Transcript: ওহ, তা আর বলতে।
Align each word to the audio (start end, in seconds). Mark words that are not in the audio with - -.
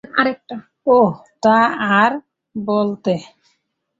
ওহ, 0.87 1.11
তা 1.43 1.57
আর 1.99 2.11
বলতে। 2.55 3.13